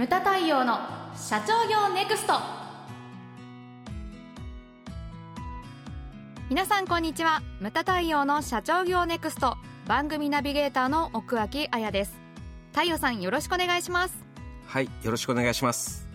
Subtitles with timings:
[0.00, 0.78] ムタ太陽の
[1.14, 2.32] 社長業ネクスト。
[6.48, 7.42] 皆さんこんにちは。
[7.60, 9.58] ムタ太陽の社長業ネクスト。
[9.86, 12.18] 番組ナビゲーターの奥脇彩です。
[12.72, 14.14] 太陽さんよろしくお願いします。
[14.66, 16.08] はいよろしくお願いします。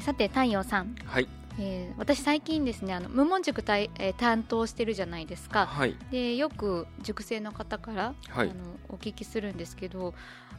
[0.00, 0.94] さて太陽さん。
[1.04, 1.28] はい
[1.58, 8.54] えー、私最近ですねあの無門塾たい、えー、担当してるじゃないですか、はい、でよく塾生の方から、はい、あの
[8.88, 10.14] お聞きするんですけど、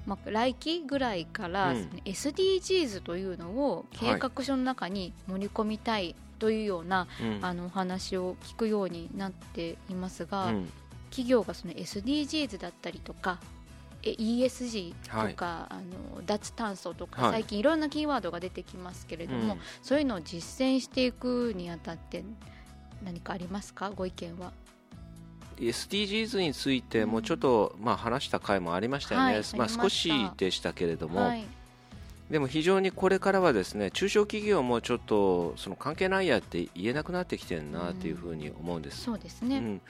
[0.05, 7.07] まあ、来期ぐらいから、うん、SDGs というのを計画書の中に盛り込みたいというような、はい、
[7.41, 10.69] あのお話を聞くようになっていますが、うん、
[11.09, 13.39] 企業がその SDGs だったりとか
[14.05, 15.75] ESG とか、はい、あ
[16.17, 22.23] の脱炭素とか、はい、最近いろんなキーワードが出てきますけれども、うん、そういうのを実践していくにあたって
[23.03, 23.91] 何かありますか？
[23.91, 24.51] ご意見は。
[25.57, 31.31] SDGs についてもちょっと、まあ、話した回もありましたよね、はい、まあ、少しでしたけれども、
[32.29, 39.03] でも非常にこれからはですね中小企業もちょっとその関係ないやって言えなくなってきてるなというふうに思うんです。
[39.03, 39.81] そうですね、うん、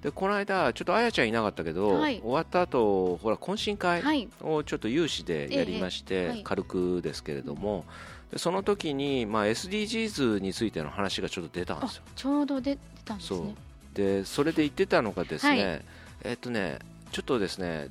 [0.00, 7.84] でこの間ちょっとあやちゃんいなかったけど、はい、終わった後ほら懇親会をちょっと有志でやりまして、ええはい、軽くですけれども。
[8.30, 12.02] でその時にまあ SDGs についての話がちょっと出たんですよ。
[12.14, 13.56] ちょうど出たんですね。
[13.92, 15.82] でそれで言ってたのがですね、はい、
[16.22, 16.78] えっとね
[17.10, 17.88] ちょっとですね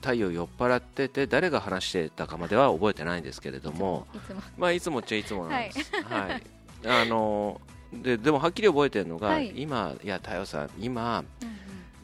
[0.00, 4.42] 太陽酔っ払ってて誰が話してたかまでは覚えてないんですけれどもいつも。
[4.58, 6.42] まあいつもっちゃいつもなんです、はい、はい、
[6.84, 7.60] あの
[7.92, 11.56] ででもはっきり覚えてるのが、はい、今いや太陽さん今、うんうん、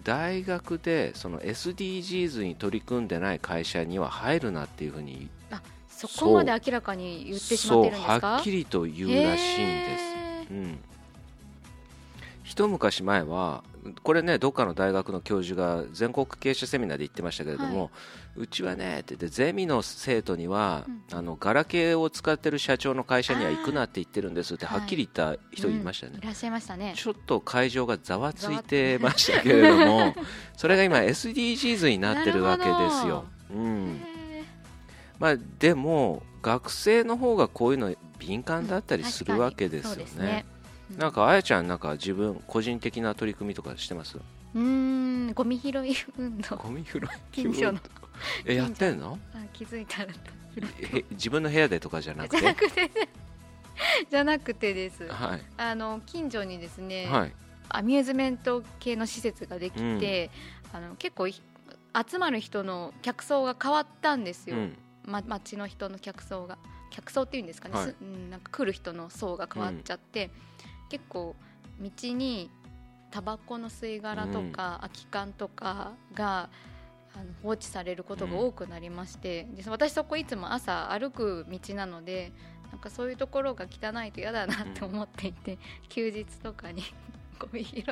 [0.04, 8.26] 大学でその SDGs に取り組んでない会社には入るなっていうふうにあそこまで明らかに言ってしまってるんですか？
[8.28, 9.98] はっきりと言うらしいんで
[10.48, 10.78] す、うん
[12.48, 13.62] 一昔前は
[14.02, 17.90] これねどっかの大学の教授が全国経営者セミナーで言ってましたけれども、はい、
[18.36, 26.94] うちはねって言ってゼミの生徒には、うん、あのガラケーを使ってる社長の会社には行くなって言ってるんですってはっきり言った人いましたね、はいうん、いらっしゃいましたね。
[26.96, 30.14] ちょっと会場がざわついてましたけれども
[30.56, 34.00] それが今 SDGs になってるわけですよ、うん。
[35.18, 40.46] まあ、でも学生の方がこういうの敏感だったりするわけですよね。
[40.96, 44.18] なんかあやちゃんなんか自分個人的な取り組みとかしてます？
[44.54, 46.56] うんゴミ拾い運動。
[46.56, 47.00] ゴミ拾い？
[47.30, 47.78] 近所の。
[48.46, 49.18] えやってんの？
[49.34, 50.12] あ気づいたら
[51.10, 52.38] 自分の部屋でとかじゃなくて？
[52.38, 52.90] じゃなくて。
[54.10, 57.34] じゃなくてです、はい、あの近所にですね、はい、
[57.68, 60.30] アミューズメント系の施設ができて、
[60.74, 64.78] うん、あの結構集まる人の客層が変わったんですよ、うん。
[65.04, 66.58] ま、町の人の客層が。
[66.90, 67.94] 客層っていうんですかね、はい、
[68.30, 70.30] なんか来る人の層が変わっちゃって、うん
[70.88, 71.34] 結構
[71.80, 72.50] 道に
[73.10, 76.48] タバコの吸い殻とか、空き缶とかが
[77.14, 82.32] あの放置されることが多くなりまして、うん、で私そこいつも朝歩く道なので
[82.70, 86.82] なんかそういうところが汚いと嫌だなって思っていて、うん、休日とかに
[87.40, 87.84] ゴミ拾い。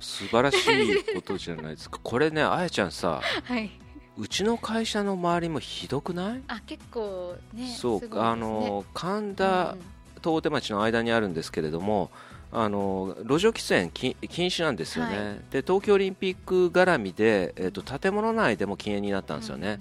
[0.00, 2.00] 素晴らしいことじゃないですか。
[2.02, 3.70] これねあやちゃんさ、はい、
[4.18, 6.42] うちの会社の周りもひどくない？
[6.48, 9.93] あ結構ねそう、ね、あの神田、うん
[10.24, 12.10] と大手町の間にあるんですけれども
[12.50, 19.80] あの路上喫煙禁止なんですよね、はい、で東京オリンピック絡みで、えーと、建物内でも禁煙になったんですよね、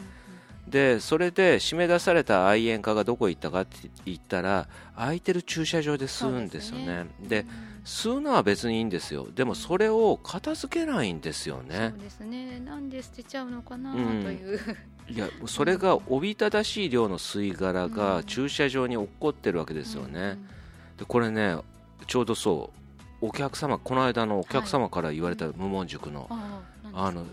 [0.73, 7.05] でそれで締め出された愛煙家がどこ行ったかって言ったら空いてる駐車場で吸うんですよね。
[7.21, 7.45] で、
[7.85, 9.27] 吸うのは別にいいんですよ。
[9.35, 11.91] でもそれを片付けないんですよね。
[11.91, 12.59] そうですね。
[12.59, 14.59] なんで捨てちゃうのかなという、
[15.07, 20.39] いやそれがおびただしい量の吸い殻が駐車場に落っこってるわけですよね、
[20.97, 21.57] でこれね
[22.07, 22.71] ちょうどそ
[23.21, 27.27] うお客様この間のお客様から言われた無門塾の、あの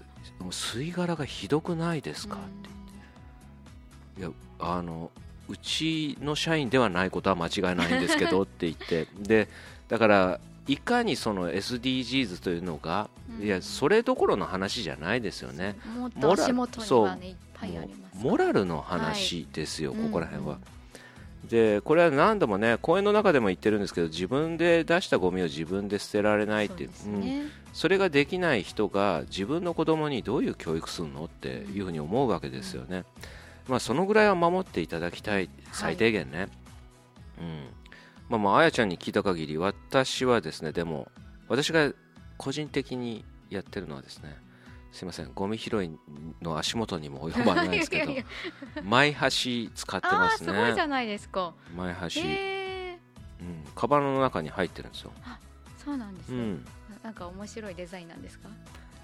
[0.50, 2.79] 吸い殻がひどくないですかって
[4.20, 5.10] いやあの
[5.48, 9.48] うちの社員ではないことは間違いないんですけどって言って で
[9.88, 13.10] だからいかにその SDGs というのが、
[13.40, 15.74] いやそれどころの話じゃないですよね。
[15.98, 18.24] もっと足元にはねいっぱいあります。
[18.24, 20.58] モラルの話ですよ、はい、ここら辺は。
[21.48, 33.04] でこれは何度もね公園の中でも言ってるんですけど自分で出したゴミを自分で捨てられないってそ,、ね、うん、それができない人が自分の子供にどういう教育するのっていうふうに思うわけですよね、
[33.68, 36.48] まあ、そのぐらいは守っていただきたい最低限ね、はい、
[37.40, 37.66] うん。
[38.28, 41.08] まあ、まああやちゃんに聞いた限り私はですねでも
[41.48, 41.92] 私が
[42.36, 44.36] 個人的にやってるのはですね
[44.92, 45.90] すみませんゴミ拾い
[46.42, 48.12] の足元にも及ばないですけど
[48.82, 50.52] 前箸使ってますね。
[50.52, 51.54] すごいじゃないですか。
[51.76, 55.12] 前箸、うん、カバンの中に入ってるんですよ。
[55.84, 56.64] そうなんです、ね、うん、
[57.02, 58.48] なんか面白いデザインなんですか？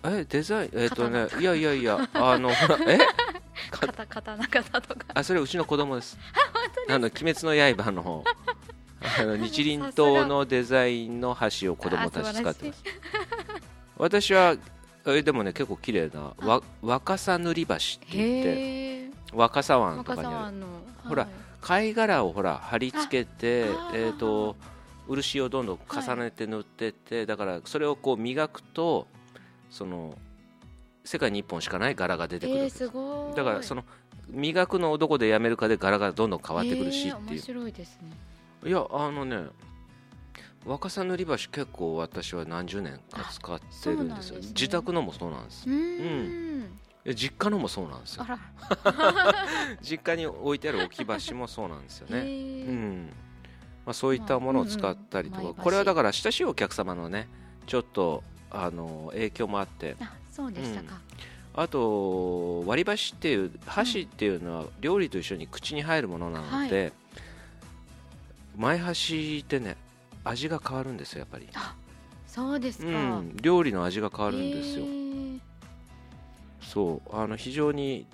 [0.04, 2.98] えデザインえっ、ー、とねいやいやいやあのほらえ？
[3.70, 5.06] 刀刀型とか。
[5.14, 6.18] あそれうちの子供です。
[6.88, 8.24] あの鬼滅の刃の
[9.18, 12.82] あの日輪刀のデザインの箸を子供たち使ってます。
[13.96, 14.56] 私は
[15.06, 20.56] えでもね結構綺麗なわ若狭塗り橋って言って若狭湾とかにある、
[21.08, 21.28] ほら
[21.60, 24.56] 貝殻をほら貼り付けてえっ、と
[25.08, 29.06] 漆をどんどん重ねて塗ってって、はい、だからそれをこう磨くと
[29.70, 30.16] その
[31.06, 33.84] 世界に1本しかない柄が出てくる、えー、だからその
[34.28, 38.10] 磨くのをどこでやめるかで柄がどんどん変わってくるしっていう、えー、面白いですね。
[38.64, 39.46] いやあのね
[40.64, 45.70] 若狭塗り橋結構私は何十年か使ってるんですよ、ね、自宅のもそうなんです。
[45.70, 46.78] うん。
[47.14, 48.26] 実家のもそうなんですよ。
[49.80, 53.12] 実家に置いてある置き橋もそうなんですよね、うん。
[53.84, 57.28] まあ、そういったものを使ったりとか、うんうん、これはだから親しいお客様のね
[57.66, 61.00] ちょっとあの影響もあってあそうでしたか、
[61.56, 66.92] うん、あと割り箸っていう箸っていうのは料理と一緒に口に入るものなので、はい、
[68.58, 69.78] 前箸ってね
[70.24, 71.48] 味が変わるんですよやっぱり。
[72.26, 72.90] そうですか、う
[73.22, 74.84] ん、料理の味が変わるんですよ、
[76.60, 77.16] そう。
[77.16, 78.04] あの非常に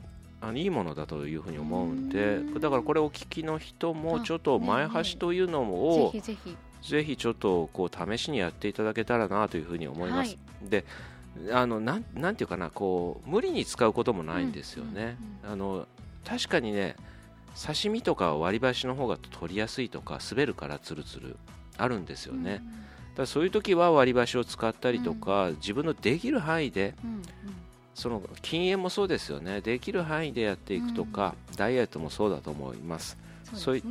[0.41, 6.57] あのいいものだというふうに思うんでだからこれお聞きの人もちょっと前橋というのを、ぜひぜひ。
[6.83, 10.85] ぜひちょっとこう試しにやっていただけたらなというふうに思います、はい、で
[11.52, 15.87] あのなんなんていうかなこう無理に使うこともないんですよね、あの
[16.25, 16.96] 確かにね
[17.61, 21.37] 刺身とか割り箸の方が取りやすいとか滑るからつるつる
[21.79, 22.62] あるんですよね、
[23.17, 26.94] だそういう時は割り箸を使ったりとか、自分のできる範囲で、
[27.94, 29.61] その禁煙もそうですよね。
[29.61, 33.19] できる範囲でやっていくとか、うん、ダイエットもそうだと思います。
[33.55, 33.82] そう、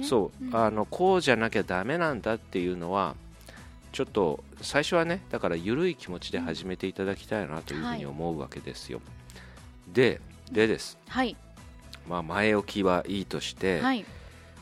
[0.53, 3.15] あのこうじゃなきゃだめなんだっていうのは
[3.91, 9.03] ちょっと最初はねだから緩い気持ちで始めていただきたいなというふうに思うわけですよ、は
[9.91, 10.21] い、で
[10.51, 11.35] でです、はい。
[12.07, 14.05] まあ、前置きはいいとして、はい、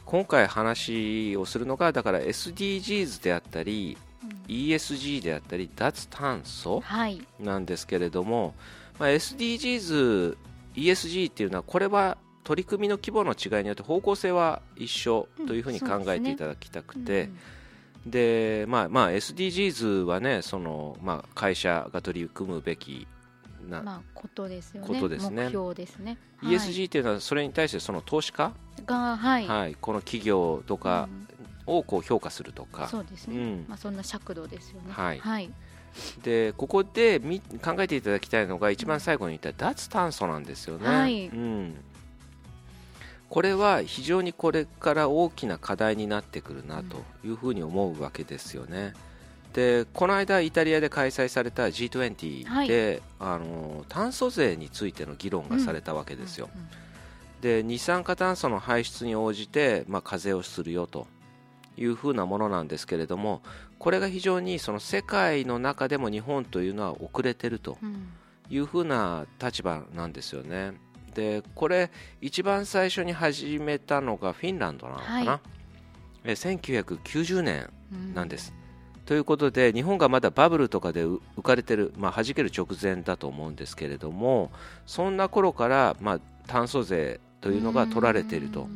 [0.05, 6.83] 今回話をするのがだから SDGs であったり、うん、ESG であったり脱炭素
[7.39, 8.53] なんですけれども、はい
[8.99, 10.37] まあ、SDGs、
[10.75, 17.29] ESG っていうのはこれは取り組みの規模の違いによって方向性は一緒というふうに考えていただきたくて、
[18.05, 23.07] で、まあまあ、SDGs はねその、まあ、会社が取り組むべき
[23.67, 24.87] な、まあ、ことですよね。
[24.87, 25.43] ことですね。
[25.43, 28.53] 目標ですね、はい、ESG っていうのはそれに対してその投資家
[28.85, 29.47] が、はい。
[29.47, 31.07] はい、この企業とか
[31.65, 34.91] をこう評価するとか、そうですね、うん、まあ、そんな尺度ですよね。
[34.91, 35.51] はい、はい。
[36.23, 41.75] でここでみ考えていただきたいのが一番最後に言った脱炭素なんですよね、はい、うん、
[43.29, 48.93] これは非常にこれから大きな課題になってくるなというふうに思うわけですよね。
[49.53, 56.49] でこの間、イタリアで開催された G20 で、はい、あの炭素税についての議論がされたわけですよ。
[57.41, 61.07] で二酸化炭素の排出に応じて、まあ、課税をするよと
[61.77, 63.41] いうふうなものなんですけれども
[63.77, 67.77] これが非常にその世界の中でも日本というのは遅れてると
[68.49, 70.73] いうふうな立場なんですよね。
[71.09, 71.91] でこれ
[72.21, 75.41] 一番最初に始めたのがフィンランドなのかな、はい、
[76.23, 77.69] え1990年
[78.13, 78.53] なんです。
[78.95, 84.51] うん、ということで日本がまだバブルとかで浮かれてる、まあ、弾ける直前だと思うんですけれども
[84.85, 88.67] そんな頃から、まあ、炭素税というのが取られていると。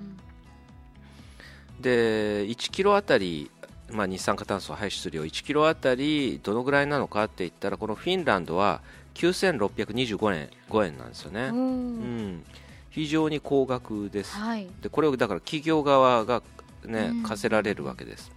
[1.79, 3.51] で1キロあたり
[3.91, 8.81] まあ、二酸化炭素排出量1キロあたりどのぐらいなのかって言ったらこのフィンランドは
[9.15, 12.43] 9625円5円なんですよね、うん、
[12.89, 16.41] 非常に高額です、はい、でこれをだから企業側が、
[16.85, 18.31] ね、課せられるわけです、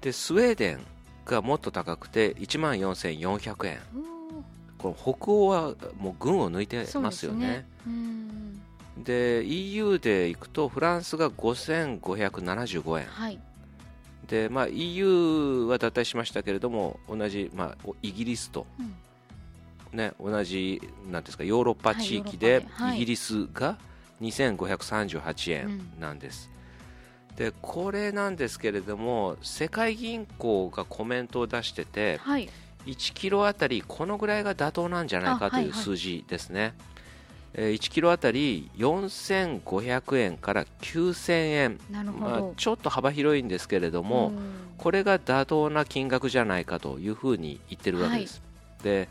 [0.00, 0.80] でスウェーデン
[1.24, 3.78] がもっと高くて1万4400円。
[4.78, 7.66] この北欧はもう群を抜いてますよね。
[8.98, 13.40] で、ね、EU でいくとフランスが5575円、はい。
[14.28, 18.94] でまあ、EU は脱退しましたけれども同じ、まあ、イギリスと、うん、
[19.94, 23.78] ね、同じなんですかヨーロッパ地域でイギリスが
[24.20, 26.50] 2538円なんです、
[27.30, 32.48] うん、でこれなんですけれども世界銀行がコメントを出してて、はい、
[32.86, 36.60] 1キロあたりこのぐらいが妥当なんじゃないかという数字ですね。
[36.60, 36.74] はいはい。
[37.56, 41.80] 1キロあたり4500円から9000円。
[42.18, 44.32] まあ、ちょっと幅広いんですけれども、
[44.76, 48.42] これが妥当な金額じゃないかというふうに言ってるわけです。
[48.78, 49.08] はい、で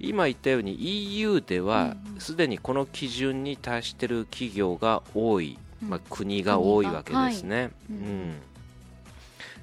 [0.00, 7.56] 今言ったように EU ではすでにこの基準に達している企業が多い、まあ、国が多いわけですね。
[7.56, 8.34] はい、うん。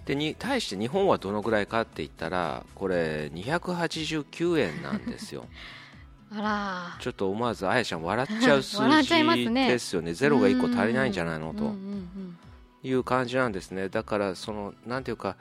[0.05, 5.45] でに対して日本はどのぐらいかって言ったらこれ289円なんですよ。
[6.29, 9.13] あらちょっと思わずあやちゃん笑っちゃう数字
[9.53, 10.13] ですよね。
[10.15, 11.73] ゼロが1個足りないんじゃないのと。
[12.83, 13.89] いう感じなんですね。
[13.89, 15.35] だからそのなんていうか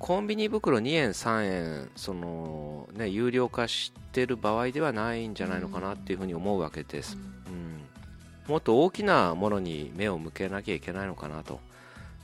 [0.00, 11.60] コンビニ袋2円3円その、ね、有料化してる場合ではないんじゃないのかなっていうふうに思うわけです、うん、もっと大きなものに目を向けなきゃいけないのかなと。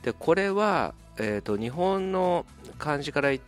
[0.01, 2.45] でこれは、えーと、日本の
[2.79, 3.41] 感じから言っ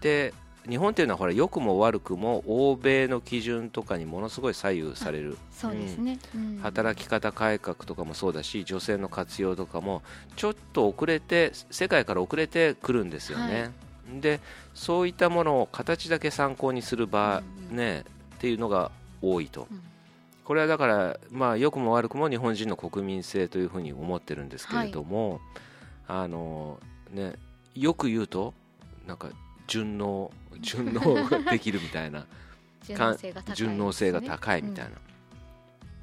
[0.00, 0.34] て
[0.68, 5.36] 日本っていうのはほら良くも悪くも欧米の基準とかにものすごい左右される。
[5.52, 10.02] そうですね、うん、働き方改革とかもそうだし女性の活用とかも
[10.36, 13.70] ちょっと遅れて世界から遅れてくるんですよね、
[14.10, 14.40] はい、で
[14.74, 18.04] そういったものを形だけ参考にする場、ね、
[18.36, 18.90] っていうのが
[19.22, 19.66] 多いと、
[20.44, 25.40] これはだからまあ良くも悪くも日本人の国民性というふうに思ってるんですけれども、はい。
[26.08, 26.78] あの
[27.10, 27.32] ね
[27.74, 28.54] よく言うと
[29.06, 29.30] なんか
[29.66, 30.30] 順応
[30.60, 32.26] 順応が できるみたいな。
[33.54, 34.96] 順応性が高いみたいな、うん、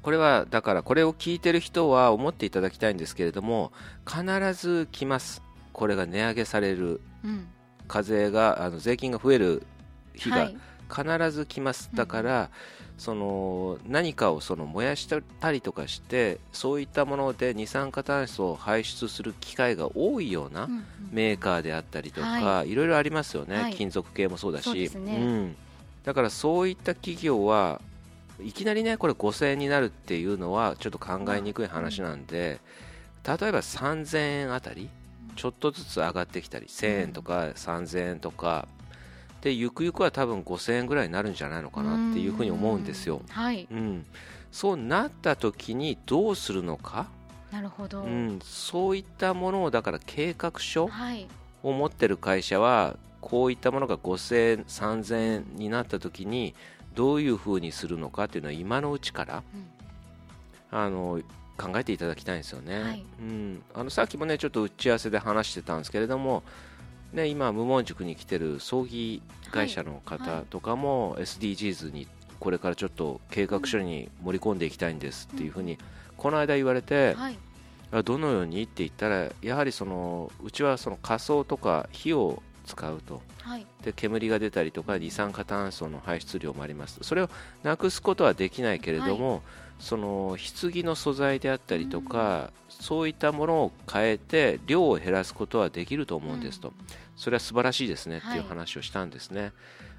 [0.02, 3.72] これはだからこれを聞いてる人は思っていただきたいんですけれども
[4.06, 5.42] 必ず来ます。
[5.72, 7.48] これが値上げされる、うん、
[7.88, 9.66] 課税があの税金が増える
[10.14, 10.50] 日が
[10.88, 12.48] 必ず来ます、はい、だから、うん。
[12.96, 15.08] その何かをその燃やし
[15.40, 20.68] たりとかしてそういったもので二酸化炭素を排出する機会が多いような
[21.10, 25.56] メーカーであったりとか、はい、いろいろありますよね、はい、金属系もそうだし、ね、うん、
[26.04, 27.80] だからそういった企業は
[28.40, 32.60] いきなりねこれ5000円になるっていうのはちょっと考えにくい話なんで、
[33.24, 34.88] 例えば3000円あたり
[35.36, 38.66] ちょっとずつ上がってきたり1000円とか3000円とか
[39.44, 43.20] でゆくゆくは多分5000円ぐらいになるんじゃないのかなっていうふうに思うんですよ。
[43.28, 44.06] はい、うん、
[44.50, 47.08] そうなった時にどうするのか。
[47.52, 50.88] なるほど、うん、そういったものをだから計画書
[51.62, 56.54] を持ってる会社はこういったものが5000円3000円になった時に
[56.94, 59.42] どういうふうにするのかっていうのは今のうちから、
[60.72, 61.20] うん、あの
[61.56, 66.42] 考えていただきたいんですよね、はい、うん、あのさっきもねちょっと打ち合わせで話してたんですけれども
[67.14, 72.08] ね、今、無門塾に来てる葬儀会社の方とかも SDGs に
[72.40, 75.78] これからちょっと計画書に盛り込んでいきたいんですっていうふうに
[76.16, 77.16] この間言われて、
[78.04, 78.62] どのように？
[78.62, 86.98] って言ったらやはりそのうちはその仮装とか火を使うと、はい、で煙が出たりとか二酸化炭素の排出量もあります。
[87.02, 87.30] それを
[87.62, 89.40] なくすことはできないけれども、はい、
[89.78, 96.74] その棺の素材であったりとか、うん、そういったものを変えて量を減らすことはできると思うんですと、うん。
[97.16, 99.52] それは素晴らしいですねっていう話をしたんですね、はい、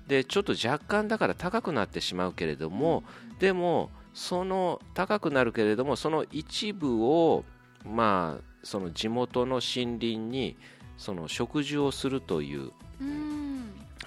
[0.08, 3.04] でちょっと若干だから高くなってしまうけれども、
[3.40, 7.44] でもその高くなるけれどもその一部を
[7.86, 10.58] まあその地元の森林に
[10.98, 12.72] その植樹をするという。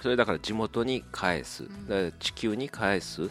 [0.01, 1.65] それだから地元に返す、
[2.19, 3.29] 地球に返す。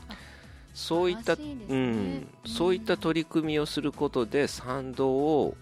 [0.75, 5.57] そういった、ね、うん、そういった取り組みをすることで賛同を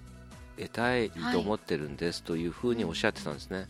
[0.58, 3.56] 得たいと思ってるんですというふうにおっしゃってたんですね。
[3.58, 3.66] はい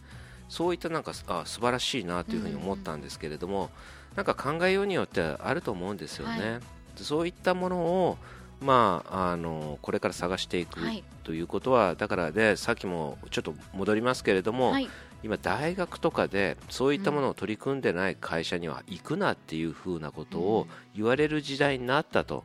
[0.49, 3.71] そういったなんかあ素晴らしいなというふうに思ったんですけれども、
[4.13, 6.53] うん、なんか考えようによってあると思うんですよね。
[6.53, 6.61] はい、
[6.97, 8.19] そういったものを
[8.61, 10.81] まあ、あのこれから探していく
[11.25, 14.89] ということは、はい、だからねさっきもちょっと戻りますけれども、はい、
[15.23, 22.45] 今、大学とかでそういったものを取り組んでない会社には行くなっていうふうなことを言われる時代になったと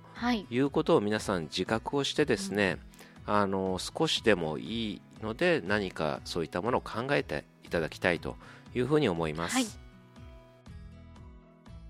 [0.49, 0.59] い。
[0.59, 2.77] うことを皆さん自覚をしてですね、
[3.25, 8.35] あの少しでもいいので何かそういったものを考えてただきたいと
[8.75, 9.65] いうふうに思います、はい、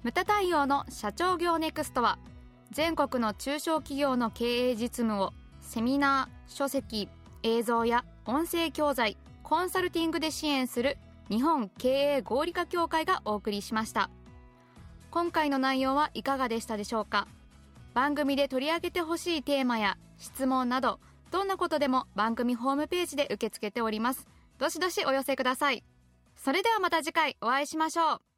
[0.04, 2.18] 無駄対応の社長業ネクストは
[2.72, 7.10] 全国の中小企業の経営実務をセミナー書籍
[7.44, 10.98] 映像や音声教材コンサルティングで支援する
[11.30, 14.10] 日本経営合理化協会がお送りしました。
[15.10, 17.28] 今回の内容はいかがでしたでしょうか？
[17.94, 21.00] 番組で取り上げてほしいテーマや質問など
[21.30, 24.28] どんなことでも番組ホームページで受け付けております。
[24.58, 25.84] どしどしお寄せください。
[26.38, 28.31] それではまた次回お会いしましょう。